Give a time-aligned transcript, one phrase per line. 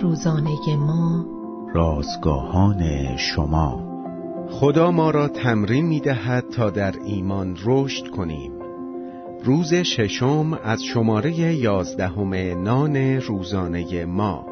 [0.00, 1.26] روزانه ما.
[1.74, 3.92] رازگاهان شما.
[4.50, 8.52] خدا ما را تمرین می دهد تا در ایمان رشد کنیم.
[9.44, 14.46] روز ششم از شماره یازدهم نان روزانه ما.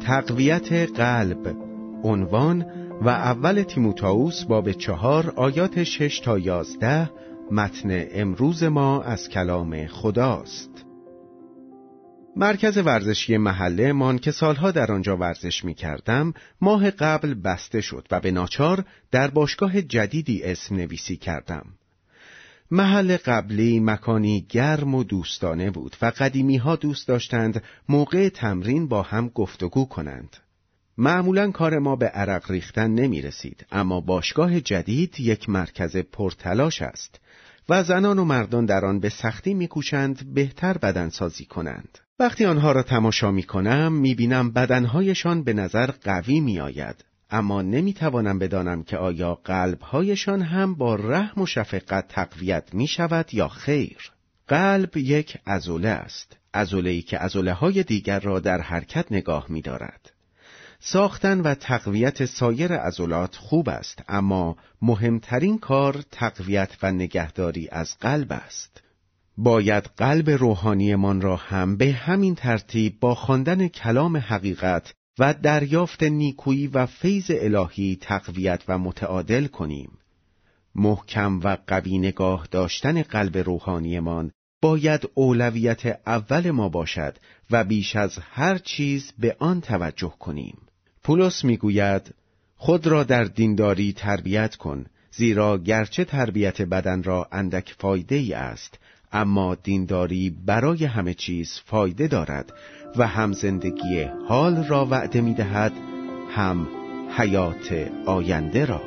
[0.00, 1.56] تقویت قلب
[2.04, 2.66] عنوان
[3.02, 7.10] و اول تیموتائوس باب چهار آیات شش تا یازده
[7.50, 10.84] متن امروز ما از کلام خداست.
[12.36, 18.06] مرکز ورزشی محله من که سالها در آنجا ورزش می کردم ماه قبل بسته شد
[18.10, 21.66] و به ناچار در باشگاه جدیدی اسم نویسی کردم
[22.70, 29.02] محل قبلی مکانی گرم و دوستانه بود و قدیمی ها دوست داشتند موقع تمرین با
[29.02, 30.36] هم گفتگو کنند.
[30.98, 37.20] معمولا کار ما به عرق ریختن نمی رسید اما باشگاه جدید یک مرکز پرتلاش است
[37.68, 41.98] و زنان و مردان در آن به سختی میکوشند بهتر بدنسازی کنند.
[42.18, 47.04] وقتی آنها را تماشا می کنم می بینم بدنهایشان به نظر قوی می آید.
[47.30, 53.34] اما نمی توانم بدانم که آیا قلبهایشان هم با رحم و شفقت تقویت می شود
[53.34, 54.12] یا خیر.
[54.48, 56.36] قلب یک ازوله است.
[56.52, 60.13] ازوله ای که ازوله های دیگر را در حرکت نگاه می دارد.
[60.86, 68.32] ساختن و تقویت سایر عضلات خوب است اما مهمترین کار تقویت و نگهداری از قلب
[68.32, 68.82] است.
[69.36, 76.66] باید قلب روحانیمان را هم به همین ترتیب با خواندن کلام حقیقت و دریافت نیکویی
[76.66, 79.98] و فیض الهی تقویت و متعادل کنیم.
[80.74, 84.30] محکم و قوی نگاه داشتن قلب روحانیمان
[84.62, 87.16] باید اولویت اول ما باشد
[87.50, 90.58] و بیش از هر چیز به آن توجه کنیم.
[91.04, 92.14] پولس می‌گوید
[92.56, 98.78] خود را در دینداری تربیت کن زیرا گرچه تربیت بدن را اندک فایده ای است
[99.12, 102.52] اما دینداری برای همه چیز فایده دارد
[102.96, 105.72] و هم زندگی حال را وعده می دهد
[106.30, 106.68] هم
[107.16, 108.82] حیات آینده را.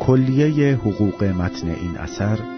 [0.00, 2.57] کلیه حقوق متن این اثر